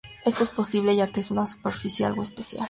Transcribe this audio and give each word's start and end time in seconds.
Esto 0.25 0.41
es 0.41 0.49
posible 0.49 0.95
ya 0.95 1.11
que 1.11 1.19
es 1.19 1.29
una 1.29 1.45
superficie 1.45 2.07
algo 2.07 2.23
"especial". 2.23 2.59